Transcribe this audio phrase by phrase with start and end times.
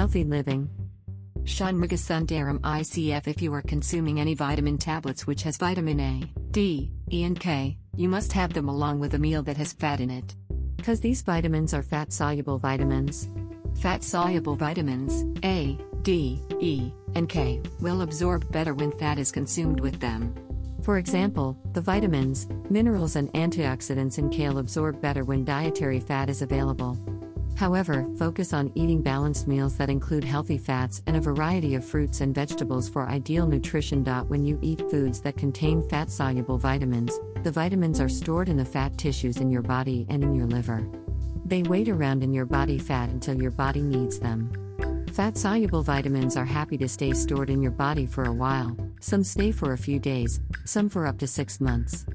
[0.00, 0.70] Healthy living.
[1.42, 7.22] Shunmugasundaram ICF If you are consuming any vitamin tablets which has vitamin A, D, E,
[7.24, 10.36] and K, you must have them along with a meal that has fat in it.
[10.78, 13.28] Because these vitamins are fat soluble vitamins.
[13.82, 19.80] Fat soluble vitamins, A, D, E, and K, will absorb better when fat is consumed
[19.80, 20.34] with them.
[20.80, 26.40] For example, the vitamins, minerals, and antioxidants in kale absorb better when dietary fat is
[26.40, 26.98] available.
[27.60, 32.22] However, focus on eating balanced meals that include healthy fats and a variety of fruits
[32.22, 34.02] and vegetables for ideal nutrition.
[34.28, 38.64] When you eat foods that contain fat soluble vitamins, the vitamins are stored in the
[38.64, 40.88] fat tissues in your body and in your liver.
[41.44, 44.50] They wait around in your body fat until your body needs them.
[45.12, 49.22] Fat soluble vitamins are happy to stay stored in your body for a while, some
[49.22, 52.06] stay for a few days, some for up to six months.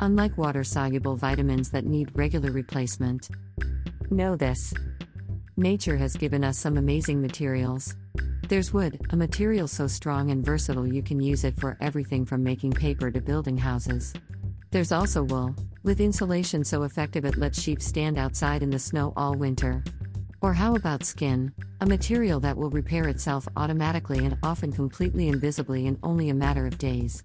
[0.00, 3.28] Unlike water soluble vitamins that need regular replacement.
[4.10, 4.72] Know this.
[5.58, 7.96] Nature has given us some amazing materials.
[8.46, 12.44] There's wood, a material so strong and versatile you can use it for everything from
[12.44, 14.12] making paper to building houses.
[14.70, 19.14] There's also wool, with insulation so effective it lets sheep stand outside in the snow
[19.16, 19.82] all winter.
[20.42, 25.86] Or how about skin, a material that will repair itself automatically and often completely invisibly
[25.86, 27.24] in only a matter of days?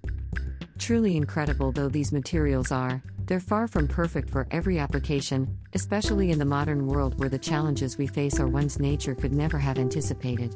[0.78, 6.40] Truly incredible though these materials are, they're far from perfect for every application, especially in
[6.40, 10.56] the modern world where the challenges we face are ones nature could never have anticipated.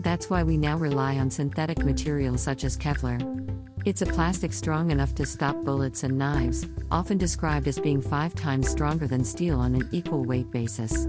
[0.00, 3.20] That's why we now rely on synthetic materials such as Kevlar.
[3.84, 8.34] It's a plastic strong enough to stop bullets and knives, often described as being five
[8.34, 11.06] times stronger than steel on an equal weight basis.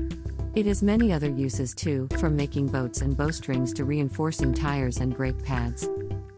[0.55, 5.15] It has many other uses too, from making boats and bowstrings to reinforcing tires and
[5.15, 5.87] brake pads.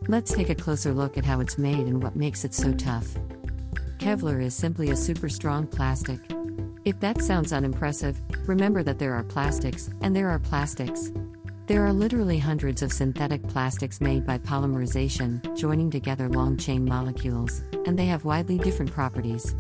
[0.08, 3.08] Let's take a closer look at how it's made and what makes it so tough.
[4.02, 6.20] Kevlar is simply a super strong plastic.
[6.86, 11.12] If that sounds unimpressive, remember that there are plastics, and there are plastics.
[11.68, 17.62] There are literally hundreds of synthetic plastics made by polymerization, joining together long chain molecules,
[17.86, 19.54] and they have widely different properties.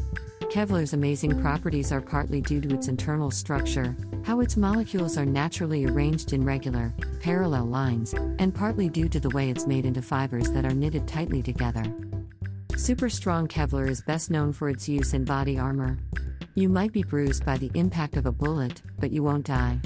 [0.49, 5.85] Kevlar's amazing properties are partly due to its internal structure, how its molecules are naturally
[5.85, 10.49] arranged in regular, parallel lines, and partly due to the way it's made into fibers
[10.49, 11.83] that are knitted tightly together.
[12.77, 15.97] Super strong Kevlar is best known for its use in body armor.
[16.55, 19.79] You might be bruised by the impact of a bullet, but you won't die.